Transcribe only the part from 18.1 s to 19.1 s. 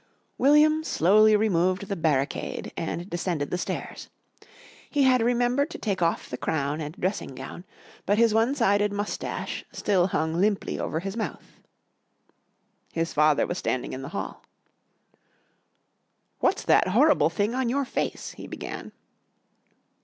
he began.